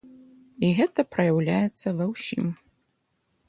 [0.67, 2.51] І гэта праяўляецца ва ўсім.